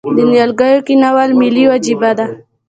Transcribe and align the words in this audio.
د 0.15 0.17
نیالګیو 0.31 0.85
کینول 0.87 1.29
ملي 1.41 1.63
وجیبه 1.71 2.11
ده؟ 2.17 2.25